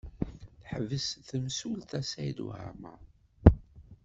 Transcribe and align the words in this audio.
Teḥbes 0.61 1.07
temsulta 1.27 1.99
Saɛid 2.11 2.39
Waɛmaṛ. 2.45 2.99